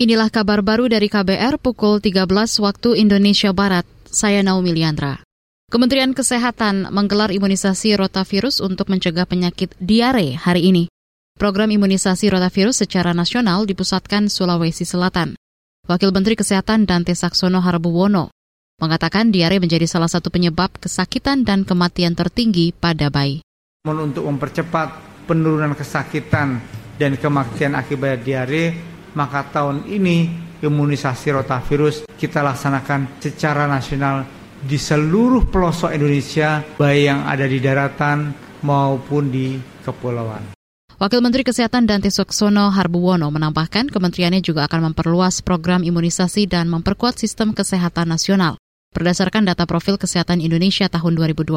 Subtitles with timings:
[0.00, 2.24] Inilah kabar baru dari KBR pukul 13
[2.64, 3.84] waktu Indonesia Barat.
[4.08, 5.20] Saya Naomi Liandra.
[5.68, 10.88] Kementerian Kesehatan menggelar imunisasi rotavirus untuk mencegah penyakit diare hari ini.
[11.36, 15.36] Program imunisasi rotavirus secara nasional dipusatkan Sulawesi Selatan.
[15.84, 18.32] Wakil Menteri Kesehatan Dante Saksono Harbuwono
[18.80, 23.44] mengatakan diare menjadi salah satu penyebab kesakitan dan kematian tertinggi pada bayi.
[23.84, 24.96] Untuk mempercepat
[25.28, 26.56] penurunan kesakitan
[26.96, 30.30] dan kematian akibat diare, maka tahun ini
[30.60, 34.28] imunisasi rotavirus kita laksanakan secara nasional
[34.60, 40.52] di seluruh pelosok Indonesia, baik yang ada di daratan maupun di kepulauan.
[41.00, 47.16] Wakil Menteri Kesehatan Dante Soksono Harbuwono menambahkan kementeriannya juga akan memperluas program imunisasi dan memperkuat
[47.16, 48.60] sistem kesehatan nasional.
[48.92, 51.56] Berdasarkan data profil kesehatan Indonesia tahun 2020,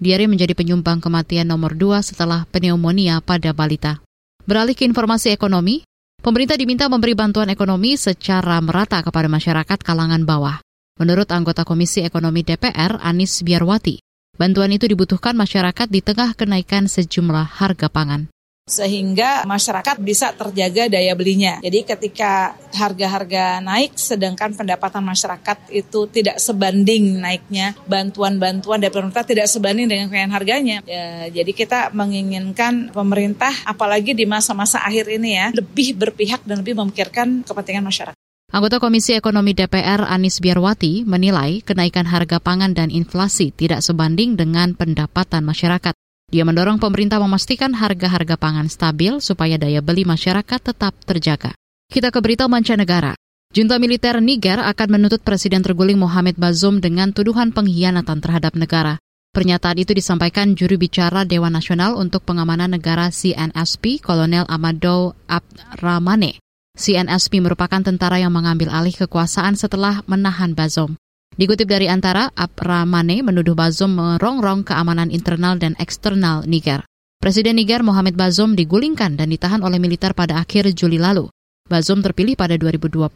[0.00, 4.00] diare menjadi penyumbang kematian nomor dua setelah pneumonia pada balita.
[4.48, 5.84] Beralih ke informasi ekonomi,
[6.22, 10.62] Pemerintah diminta memberi bantuan ekonomi secara merata kepada masyarakat kalangan bawah.
[10.96, 13.98] Menurut anggota Komisi Ekonomi DPR, Anis Biarwati,
[14.38, 18.31] bantuan itu dibutuhkan masyarakat di tengah kenaikan sejumlah harga pangan
[18.62, 21.58] sehingga masyarakat bisa terjaga daya belinya.
[21.58, 29.50] Jadi ketika harga-harga naik sedangkan pendapatan masyarakat itu tidak sebanding naiknya, bantuan-bantuan dari pemerintah tidak
[29.50, 30.78] sebanding dengan kenaikan harganya.
[30.86, 36.78] Ya, jadi kita menginginkan pemerintah apalagi di masa-masa akhir ini ya lebih berpihak dan lebih
[36.78, 38.18] memikirkan kepentingan masyarakat.
[38.52, 44.76] Anggota Komisi Ekonomi DPR Anis Biarwati menilai kenaikan harga pangan dan inflasi tidak sebanding dengan
[44.76, 45.96] pendapatan masyarakat.
[46.32, 51.52] Dia mendorong pemerintah memastikan harga-harga pangan stabil supaya daya beli masyarakat tetap terjaga.
[51.92, 53.12] Kita ke berita mancanegara.
[53.52, 58.96] Junta militer Niger akan menuntut Presiden terguling Mohamed Bazoum dengan tuduhan pengkhianatan terhadap negara.
[59.36, 66.40] Pernyataan itu disampaikan juru bicara Dewan Nasional untuk Pengamanan Negara CNSP, Kolonel Amadou Abdrahmane.
[66.72, 70.96] CNSP merupakan tentara yang mengambil alih kekuasaan setelah menahan Bazoum.
[71.32, 76.84] Dikutip dari antara, Abramane menuduh Bazoum merongrong keamanan internal dan eksternal Niger.
[77.22, 81.32] Presiden Niger Mohamed Bazoum digulingkan dan ditahan oleh militer pada akhir Juli lalu.
[81.70, 83.08] Bazoum terpilih pada 2021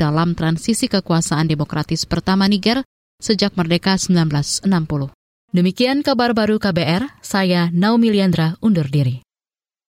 [0.00, 2.80] dalam transisi kekuasaan demokratis pertama Niger
[3.20, 5.12] sejak merdeka 1960.
[5.52, 9.20] Demikian kabar baru KBR, saya Naomi Liandra undur diri.